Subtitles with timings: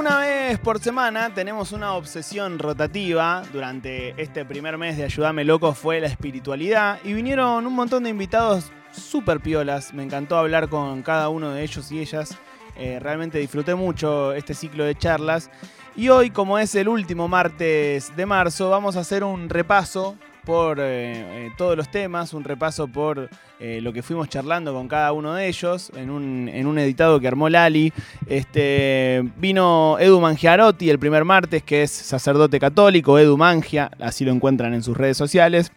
[0.00, 3.42] una vez por semana tenemos una obsesión rotativa.
[3.52, 8.08] Durante este primer mes de Ayúdame Loco fue la espiritualidad y vinieron un montón de
[8.08, 9.92] invitados súper piolas.
[9.92, 12.38] Me encantó hablar con cada uno de ellos y ellas.
[12.78, 15.50] Eh, realmente disfruté mucho este ciclo de charlas.
[15.94, 20.78] Y hoy, como es el último martes de marzo, vamos a hacer un repaso por
[20.80, 23.28] eh, eh, todos los temas, un repaso por
[23.58, 27.20] eh, lo que fuimos charlando con cada uno de ellos en un, en un editado
[27.20, 27.92] que armó Lali.
[28.26, 34.32] Este, vino Edu Mangiarotti el primer martes, que es sacerdote católico, Edu Mangia, así lo
[34.32, 35.72] encuentran en sus redes sociales.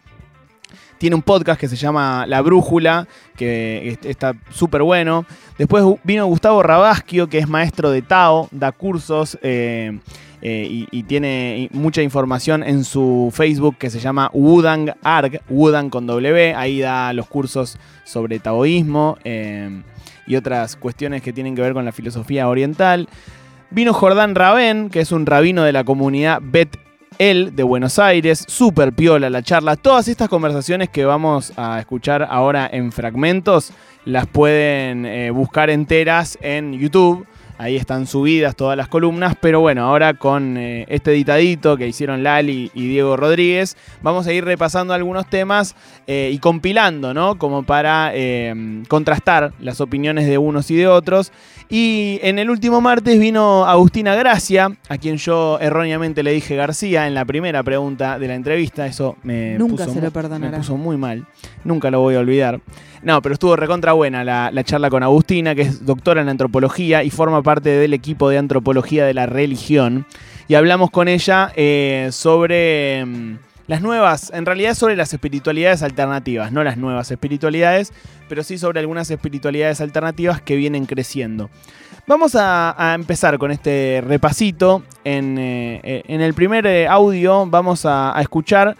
[0.98, 3.06] Tiene un podcast que se llama La Brújula,
[3.36, 5.26] que está súper bueno.
[5.58, 9.36] Después vino Gustavo Rabasquio, que es maestro de Tao, da cursos.
[10.46, 16.06] Eh, y, tiene mucha información en su Facebook que se llama Wudang Arg, Wudang con
[16.06, 16.54] W.
[16.54, 19.82] Ahí da los cursos sobre taoísmo eh,
[20.26, 23.08] y otras cuestiones que tienen que ver con la filosofía oriental.
[23.70, 26.76] Vino Jordán Rabén, que es un rabino de la comunidad Bet
[27.18, 29.76] El de Buenos Aires, súper piola la charla.
[29.76, 33.72] Todas estas conversaciones que vamos a escuchar ahora en fragmentos
[34.04, 37.26] las pueden eh, buscar enteras en YouTube.
[37.56, 42.24] Ahí están subidas todas las columnas, pero bueno, ahora con eh, este editadito que hicieron
[42.24, 45.76] Lali y Diego Rodríguez, vamos a ir repasando algunos temas
[46.08, 47.38] eh, y compilando, ¿no?
[47.38, 51.30] Como para eh, contrastar las opiniones de unos y de otros.
[51.68, 57.06] Y en el último martes vino Agustina Gracia, a quien yo erróneamente le dije García
[57.06, 58.86] en la primera pregunta de la entrevista.
[58.86, 60.50] Eso me, Nunca puso, se lo perdonará.
[60.50, 61.24] me puso muy mal.
[61.62, 62.60] Nunca lo voy a olvidar.
[63.04, 67.04] No, pero estuvo recontra buena la, la, charla con Agustina, que es doctora en antropología
[67.04, 70.06] y forma parte del equipo de antropología de la religión.
[70.48, 76.50] Y hablamos con ella eh, sobre mm, las nuevas, en realidad sobre las espiritualidades alternativas,
[76.50, 77.92] no las nuevas espiritualidades,
[78.26, 81.50] pero sí sobre algunas espiritualidades alternativas que vienen creciendo.
[82.06, 84.82] Vamos a, empezar con este repasito.
[85.04, 88.76] En, eh, en el primer eh, audio vamos a escuchar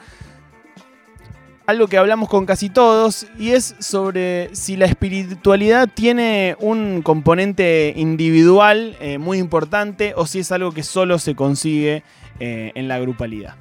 [1.66, 7.94] algo que hablamos con casi todos y es sobre si la espiritualidad tiene un componente
[7.96, 12.02] individual eh, muy importante o si es algo que solo se consigue
[12.40, 13.54] eh, en la grupalidad.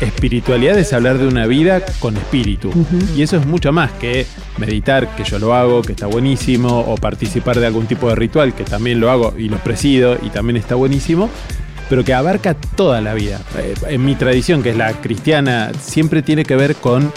[0.00, 2.68] Espiritualidad es hablar de una vida con espíritu.
[2.70, 3.16] Uh -huh.
[3.16, 4.26] Y eso es mucho más que
[4.58, 8.52] meditar, que yo lo hago, que está buenísimo, o participar de algún tipo de ritual,
[8.52, 11.30] que también lo hago y lo presido y también está buenísimo
[11.92, 13.38] pero que abarca toda la vida.
[13.58, 17.12] Eh, En mi tradición, que es la cristiana, siempre tiene que ver con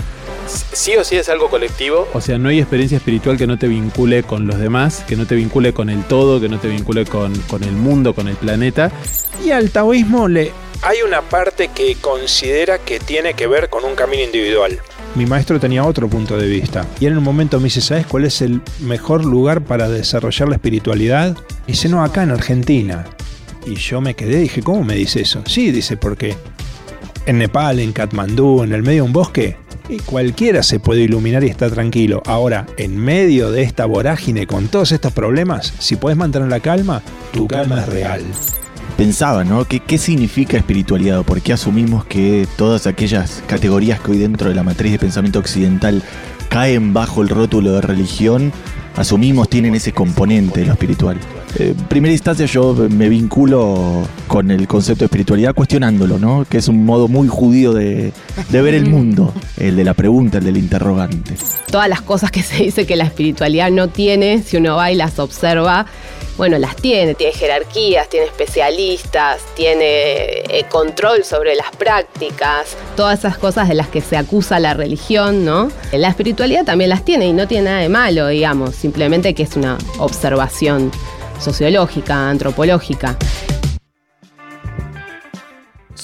[0.73, 2.09] sí o sí es algo colectivo.
[2.13, 5.25] O sea, no hay experiencia espiritual que no te vincule con los demás, que no
[5.25, 7.31] te vincule con el todo, que no te vincule con,
[7.63, 8.91] el mundo, con el planeta.
[9.45, 13.95] Y al taoísmo le hay una parte que considera que tiene que ver con un
[13.95, 14.77] camino individual.
[15.15, 16.85] Mi maestro tenía otro punto de vista.
[16.99, 20.55] Y en un momento me dice, ¿sabes cuál es el mejor lugar para desarrollar la
[20.55, 21.37] espiritualidad?
[21.65, 23.05] Y dice, no, acá en Argentina.
[23.65, 25.41] Y yo me quedé y dije, ¿cómo me dice eso?
[25.45, 26.35] Sí, dice, porque
[27.25, 29.57] en Nepal, en Katmandú, en el medio de un bosque,
[29.89, 32.21] y cualquiera se puede iluminar y está tranquilo.
[32.25, 37.01] Ahora, en medio de esta vorágine con todos estos problemas, si puedes mantener la calma,
[37.31, 38.23] tu calma es real.
[38.97, 39.65] Pensaba, ¿no?
[39.65, 41.23] ¿Qué, ¿Qué significa espiritualidad?
[41.23, 45.39] ¿Por qué asumimos que todas aquellas categorías que hoy dentro de la matriz de pensamiento
[45.39, 46.01] occidental
[46.49, 48.53] caen bajo el rótulo de religión,
[48.95, 51.17] asumimos tienen ese componente de lo espiritual?
[51.57, 56.45] Eh, en primera instancia yo me vinculo con el concepto de espiritualidad cuestionándolo, ¿no?
[56.49, 58.11] Que es un modo muy judío de,
[58.49, 61.35] de ver el mundo, el de la pregunta, el del interrogante.
[61.71, 64.95] Todas las cosas que se dice que la espiritualidad no tiene, si uno va y
[64.95, 65.85] las observa,
[66.37, 73.37] bueno, las tiene, tiene jerarquías, tiene especialistas, tiene eh, control sobre las prácticas, todas esas
[73.37, 75.69] cosas de las que se acusa la religión, ¿no?
[75.93, 79.55] La espiritualidad también las tiene y no tiene nada de malo, digamos, simplemente que es
[79.55, 80.91] una observación
[81.39, 83.17] sociológica, antropológica.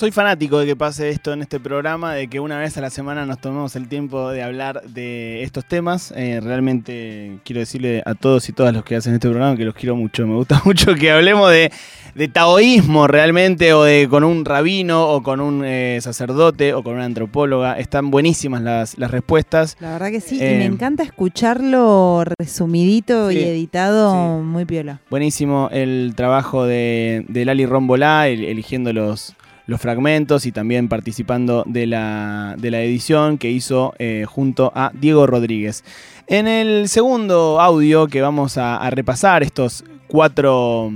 [0.01, 2.89] Soy fanático de que pase esto en este programa, de que una vez a la
[2.89, 6.11] semana nos tomemos el tiempo de hablar de estos temas.
[6.17, 9.75] Eh, realmente quiero decirle a todos y todas los que hacen este programa que los
[9.75, 10.25] quiero mucho.
[10.25, 11.71] Me gusta mucho que hablemos de,
[12.15, 16.95] de taoísmo realmente, o de con un rabino, o con un eh, sacerdote, o con
[16.95, 17.77] una antropóloga.
[17.77, 19.77] Están buenísimas las, las respuestas.
[19.79, 24.43] La verdad que sí, eh, y me encanta escucharlo resumidito sí, y editado sí.
[24.47, 24.99] muy piola.
[25.11, 29.35] Buenísimo el trabajo de, de Lali Rombolá, el, eligiendo los
[29.71, 34.91] los fragmentos y también participando de la, de la edición que hizo eh, junto a
[34.93, 35.85] Diego Rodríguez.
[36.27, 40.91] En el segundo audio que vamos a, repasar, estos cuatro,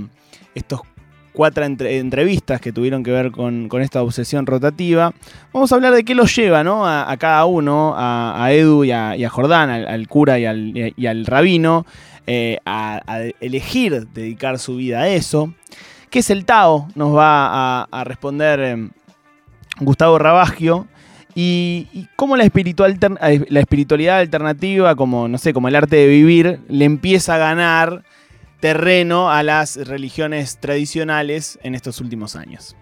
[0.54, 0.82] estos
[1.32, 5.14] cuatro entrevistas que tuvieron que ver con, esta obsesión rotativa.
[5.54, 6.86] Vamos a hablar de qué los lleva ¿no?
[6.86, 11.86] a, cada uno, a, Edu y a, Jordán, al, cura y al, rabino,
[12.26, 13.00] eh, a,
[13.40, 15.54] elegir dedicar su vida a eso.
[16.10, 16.88] ¿Qué es el Tao?
[16.94, 18.90] Nos va a, responder em,
[19.80, 20.86] Gustavo Rabagio.
[21.34, 26.06] Y, cómo la, espiritual, eh, la espiritualidad alternativa, como, no sé, como el arte de
[26.06, 28.04] vivir, le empieza a ganar
[28.60, 32.74] terreno a las religiones tradicionales en estos últimos años.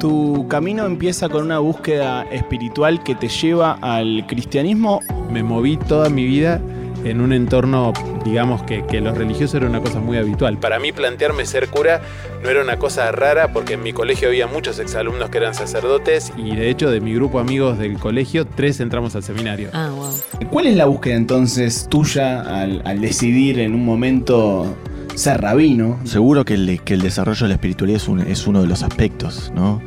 [0.00, 5.00] Tu camino empieza con una búsqueda espiritual que te lleva al cristianismo.
[5.30, 6.60] Me moví toda mi vida
[7.04, 7.92] en un entorno,
[8.24, 10.58] digamos, que, que lo religioso era una cosa muy habitual.
[10.58, 12.00] Para mí plantearme ser cura
[12.42, 16.32] no era una cosa rara porque en mi colegio había muchos exalumnos que eran sacerdotes
[16.36, 19.70] y de hecho de mi grupo de amigos del colegio, tres entramos al seminario.
[19.72, 20.48] Ah, wow.
[20.50, 24.76] ¿Cuál es la búsqueda entonces tuya al, decidir en un momento
[25.14, 25.98] ser rabino?
[26.04, 29.52] Seguro que el, que el desarrollo de la espiritualidad es, es uno de los aspectos,
[29.54, 29.80] ¿no?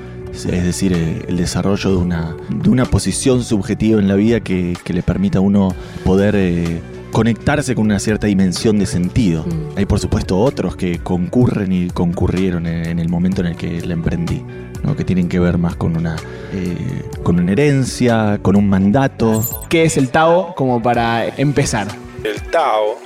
[0.45, 0.93] es decir,
[1.27, 5.41] el desarrollo de una, de una posición subjetiva en la vida que, le permita a
[5.41, 5.73] uno
[6.03, 6.81] poder eh,
[7.17, 9.43] conectarse con una cierta dimensión de sentido.
[9.43, 9.75] Mm.
[9.75, 13.93] Hay por supuesto otros que concurren y concurrieron en, el momento en el que la
[13.93, 14.45] emprendí,
[14.83, 14.95] ¿no?
[14.95, 16.15] que tienen que ver más con una,
[16.53, 19.43] eh, con una herencia, con un mandato.
[19.67, 21.87] ¿Qué es el Tao como para empezar?
[22.23, 22.99] El Tao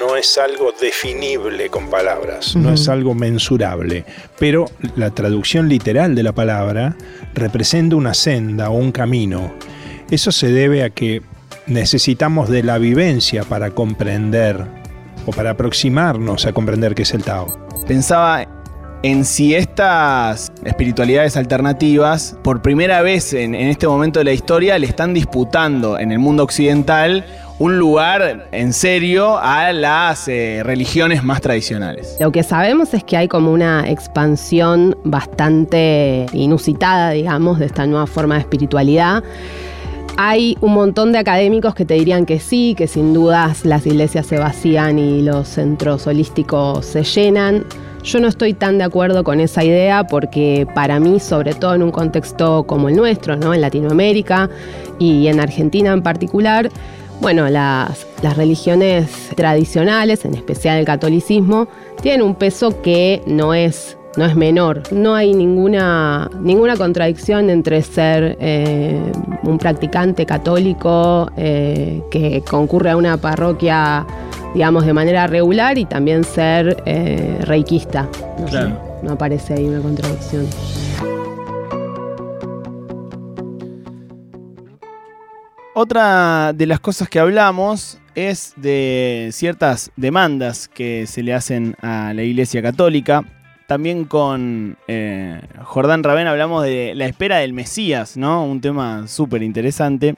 [0.00, 4.04] no es algo definible con palabras, no es algo mensurable,
[4.40, 4.64] pero
[4.96, 6.96] la traducción literal de la palabra
[7.32, 9.54] representa una senda o un camino.
[10.10, 11.22] Eso se debe a que
[11.66, 14.66] necesitamos de la vivencia para comprender
[15.26, 17.46] o para aproximarnos a comprender qué es el Tao.
[17.86, 18.46] Pensaba
[19.02, 24.86] en si estas espiritualidades alternativas, por primera vez en, este momento de la historia, le
[24.86, 27.24] están disputando en el mundo occidental
[27.58, 32.16] un lugar en serio a las eh, religiones más tradicionales.
[32.20, 38.06] Lo que sabemos es que hay como una expansión bastante inusitada, digamos, de esta nueva
[38.06, 39.22] forma de espiritualidad
[40.16, 44.26] hay un montón de académicos que te dirían que sí, que sin dudas las iglesias
[44.26, 47.64] se vacían y los centros holísticos se llenan.
[48.02, 51.82] Yo no estoy tan de acuerdo con esa idea porque para mí, sobre todo en
[51.82, 53.52] un contexto como el nuestro, ¿no?
[53.52, 54.48] en Latinoamérica
[54.98, 56.70] y en Argentina en particular,
[57.20, 61.68] bueno, las, las religiones tradicionales, en especial el catolicismo,
[62.00, 64.82] tienen un peso que no es no es menor.
[64.92, 69.00] No hay ninguna, ninguna contradicción entre ser eh,
[69.42, 74.06] un practicante católico eh, que concurre a una parroquia,
[74.54, 78.08] digamos, de manera regular y también ser eh, reikista.
[78.38, 80.46] No, no aparece ahí una contradicción.
[85.74, 92.14] Otra de las cosas que hablamos es de ciertas demandas que se le hacen a
[92.14, 93.35] la Iglesia Católica
[93.66, 98.44] también con eh, Jordán Rabén hablamos de la espera del Mesías, ¿no?
[98.44, 100.14] Un tema súper interesante.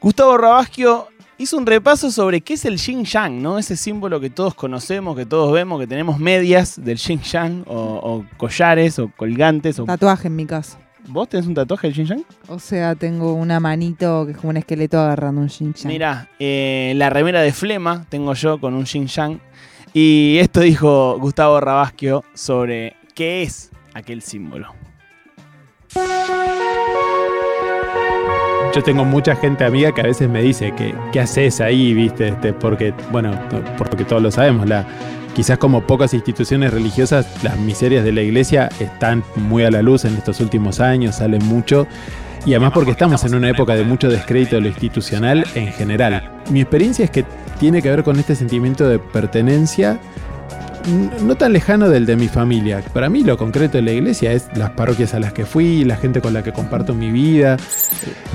[0.00, 3.58] Gustavo Rabasquio hizo un repaso sobre qué es el Xing Yang, ¿no?
[3.58, 8.24] Ese símbolo que todos conocemos, que todos vemos, que tenemos medias del Xing Yang, o,
[8.36, 9.78] collares, o colgantes.
[9.78, 9.84] O...
[9.84, 10.78] Tatuaje en mi caso.
[11.06, 12.24] ¿Vos tenés un tatuaje del Xing Yang?
[12.48, 15.92] O sea, tengo una manito que es como un esqueleto agarrando un Xing Yang.
[15.92, 19.40] Mirá, eh, la remera de flema tengo yo con un Xing Yang.
[19.96, 24.74] Y esto dijo Gustavo Rabasquio sobre qué es aquel símbolo.
[28.74, 32.26] Yo tengo mucha gente amiga que a veces me dice que qué haces ahí, viste,
[32.26, 33.40] este, porque, bueno,
[33.78, 34.84] porque todos lo sabemos, la,
[35.32, 40.04] quizás como pocas instituciones religiosas, las miserias de la iglesia están muy a la luz
[40.04, 41.86] en estos últimos años, salen mucho.
[42.46, 46.30] Y además porque estamos en una época de mucho descrédito de lo institucional en general.
[46.50, 47.24] Mi experiencia es que
[47.58, 49.98] tiene que ver con este sentimiento de pertenencia
[51.22, 52.82] no tan lejano del de mi familia.
[52.92, 55.96] Para mí lo concreto de la iglesia es las parroquias a las que fui, la
[55.96, 57.56] gente con la que comparto mi vida.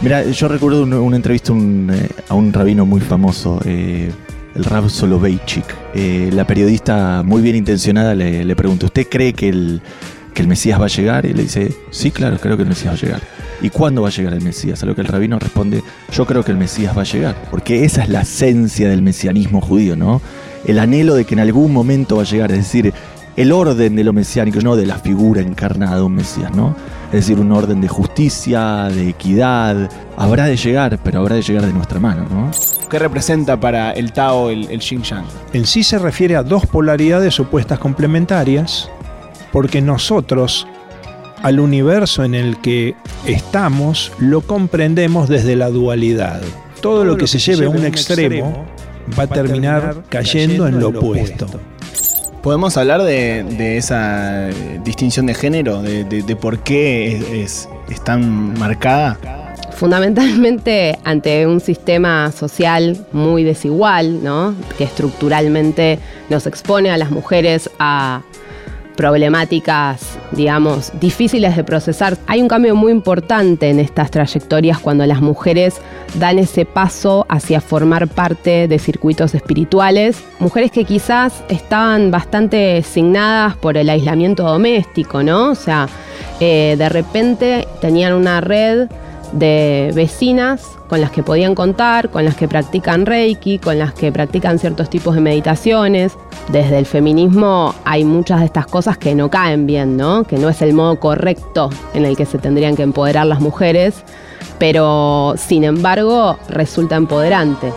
[0.02, 4.12] Mira, yo recuerdo una, entrevista eh, a un rabino muy famoso, eh,
[4.56, 5.66] el Rab Soloveitchik.
[5.94, 9.82] Eh, la periodista muy bien intencionada le, le pregunta, ¿usted cree que el,
[10.34, 11.26] que el Mesías va a llegar?
[11.26, 13.22] Y le dice, sí, claro, creo que el Mesías va a llegar.
[13.62, 14.82] ¿Y cuándo va a llegar el Mesías?
[14.84, 17.36] A lo que el rabino responde, yo creo que el Mesías va a llegar.
[17.52, 20.22] Porque esa es la esencia del mesianismo judío, ¿no?
[20.66, 22.94] El anhelo de que en algún momento va a llegar, es decir,
[23.36, 26.76] el orden de lo mesiánico, no de la figura encarnada de un Mesías, ¿no?
[27.08, 29.90] Es decir, un orden de justicia, de equidad.
[30.18, 32.52] Habrá de llegar, pero habrá de llegar de nuestra mano, ¿no?
[32.90, 35.26] ¿Qué representa para el Tao el, el Xinjiang?
[35.54, 38.90] En sí se refiere a dos polaridades opuestas complementarias,
[39.52, 40.68] porque nosotros
[41.44, 46.42] al universo en el que estamos lo comprendemos desde la dualidad.
[46.82, 48.66] Todo, lo que, se, lleve a un, extremo,
[49.18, 51.48] va a terminar cayendo en lo opuesto.
[52.42, 54.48] ¿Podemos hablar de, de esa
[54.86, 55.82] distinción de género?
[55.82, 59.18] ¿De, de- de por qué es, es- es tan marcada?
[59.76, 64.54] Fundamentalmente ante un sistema social muy desigual, ¿no?
[64.78, 68.22] que estructuralmente nos expone a las mujeres a
[68.96, 72.18] problemáticas, digamos, difíciles de procesar.
[72.28, 75.82] Hay un cambio muy importante en estas trayectorias cuando las mujeres
[76.16, 80.24] dan ese paso hacia formar parte de circuitos espirituales.
[80.40, 85.52] Mujeres que quizás estaban bastante signadas por el aislamiento doméstico, ¿no?
[85.52, 85.88] O sea,
[86.40, 88.88] eh, de repente tenían una red
[89.32, 94.12] de vecinas con las que podían contar, con las que practican reiki, con las que
[94.12, 96.14] practican ciertos tipos de meditaciones.
[96.52, 100.24] Desde el feminismo hay muchas de estas cosas que no caen bien, ¿no?
[100.24, 104.04] Que no es el modo correcto en el que se tendrían que empoderar las mujeres,
[104.58, 107.72] pero sin embargo resulta empoderante.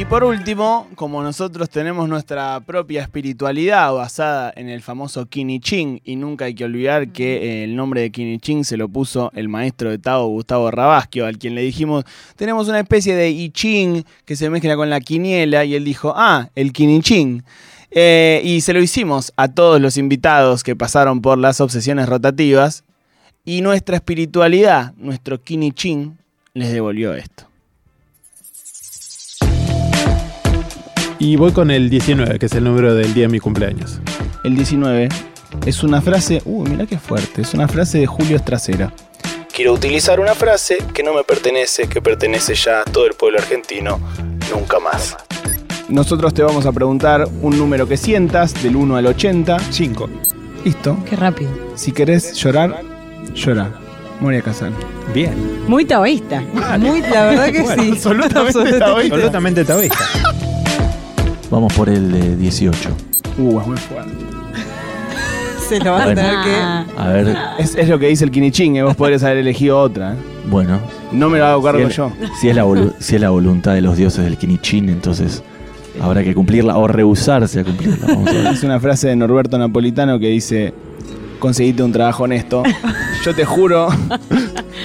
[0.00, 6.16] Y por último, como nosotros tenemos nuestra propia espiritualidad basada en el famoso Kiniching, y
[6.16, 9.90] nunca hay que olvidar que eh, el nombre de Kiniching se lo puso el maestro
[9.90, 14.36] de Tao, Gustavo Rabasquio, al quien le dijimos, tenemos una especie de I Ching que
[14.36, 17.44] se mezcla con la quiniela, y él dijo, ah, el Kiniching.
[17.90, 22.84] Eh, y se lo hicimos a todos los invitados que pasaron por las obsesiones rotativas,
[23.44, 26.16] y nuestra espiritualidad, nuestro Kiniching,
[26.54, 27.49] les devolvió esto.
[31.20, 34.00] Y voy con el 19, que es el número del día de mi cumpleaños.
[34.42, 35.10] El 19
[35.66, 38.90] es una frase, uh, mira qué fuerte, es una frase de Julio Estracera.
[39.54, 43.38] Quiero utilizar una frase que no me pertenece, que pertenece ya a todo el pueblo
[43.38, 44.00] argentino,
[44.50, 45.14] nunca más.
[45.90, 49.58] Nosotros te vamos a preguntar un número que sientas, del 1 al 80.
[49.70, 50.08] 5.
[50.64, 50.96] Listo.
[51.08, 51.50] Qué rápido.
[51.74, 52.82] Si querés llorar,
[53.34, 53.70] llora.
[54.20, 54.72] Moria Casal.
[55.12, 55.34] Bien.
[55.66, 56.40] Muy taoísta.
[56.78, 57.90] Muy, la verdad que Bueno, sí.
[57.92, 59.14] absolutamente taoísta.
[59.14, 60.04] Absolutamente taoísta.
[61.50, 62.90] Vamos por el de 18.
[63.38, 64.12] Uh, es muy fuerte.
[65.68, 66.20] Se lo van a Bueno.
[66.22, 67.00] tener que.
[67.00, 70.14] A ver, Es, es lo que dice el Kiniching, eh, vos podrías haber elegido otra.
[70.14, 70.16] eh.
[70.48, 70.78] bueno.
[71.12, 72.12] No me lo hago cargo si, yo.
[72.20, 75.42] es, si es la volu- si es la voluntad de los dioses del Kinichin, entonces
[76.00, 78.06] habrá que cumplirla o rehusarse a cumplirla.
[78.06, 78.46] Vamos a ver.
[78.48, 80.72] Es una frase de Norberto Napolitano que dice,
[81.40, 82.62] conseguite un trabajo honesto.
[83.24, 83.88] Yo te juro,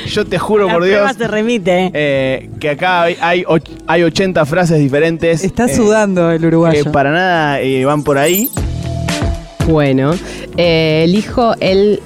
[0.07, 1.85] yo te juro la por Dios, se remite.
[1.85, 1.91] ¿eh?
[1.93, 5.43] eh, que acá hay, hay, och- hay 80 frases diferentes.
[5.43, 6.83] Está eh, sudando el uruguayo.
[6.83, 8.49] que para nada eh, van por ahí.
[9.67, 10.13] Bueno,
[10.57, 11.99] eh, elijo el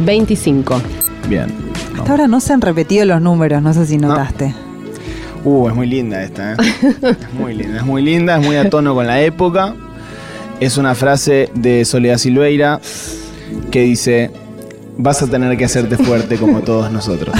[0.00, 0.80] 25.
[1.28, 1.46] Bien.
[1.96, 4.52] Hasta ahora no se han repetido los números, no sé si notaste.
[5.44, 6.56] Uh, es muy linda esta, ¿eh?
[7.02, 9.74] Es muy linda, es muy linda, es muy a tono con la época.
[10.60, 12.80] Es una frase de Soledad Silveira
[13.70, 14.30] que dice,
[14.96, 17.34] vas a tener que hacerte fuerte como todos nosotros.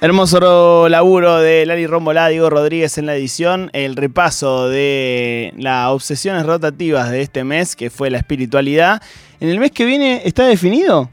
[0.00, 6.46] Hermoso laburo de Lali Rombolá, Diego Rodríguez en la edición, el repaso de las obsesiones
[6.46, 9.02] rotativas de este mes, que fue la espiritualidad.
[9.40, 11.10] En el mes que viene, ¿está definido?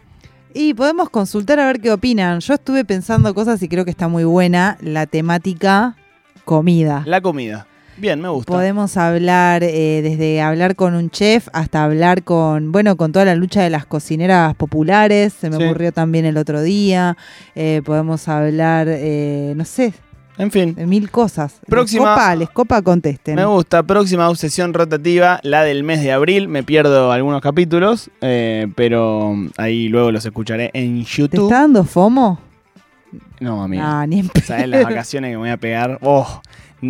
[0.54, 2.42] Y podemos consultar a ver qué opinan.
[2.42, 5.96] Yo estuve pensando cosas y creo que está muy buena la temática
[6.46, 7.02] comida.
[7.08, 7.66] La comida.
[7.98, 8.52] Bien, me gusta.
[8.52, 13.36] Podemos hablar eh, desde hablar con un chef hasta hablar con, bueno, con toda la
[13.36, 15.64] lucha de las cocineras populares, se me Sí.
[15.64, 17.16] ocurrió también el otro día.
[17.56, 19.94] Eh, podemos hablar, eh, no sé,
[20.38, 21.62] En fin, de mil cosas.
[21.66, 23.36] Próxima- Les copa, les copa, contesten.
[23.36, 23.84] me gusta.
[23.84, 26.50] Próxima obsesión rotativa, la del mes de abril.
[26.50, 31.44] Me pierdo algunos capítulos, eh, pero ahí luego los escucharé en ¿Te YouTube.
[31.46, 32.42] está dando FOMO?
[33.40, 33.84] No, amigo.
[33.86, 36.00] Ah, ni en ¿Sabes las vacaciones que me voy a pegar?
[36.02, 36.42] Oh,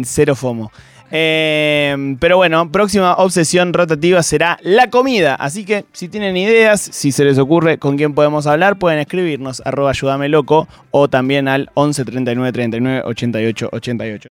[0.04, 0.72] cero FOMO.
[1.12, 5.36] Eh, pero bueno, próxima obsesión rotativa será la comida.
[5.36, 9.62] Así que si tienen ideas, si se les ocurre con quién podemos hablar, pueden escribirnos
[9.66, 14.24] arroba ayúdame loco o también al 11 39 39 88 88.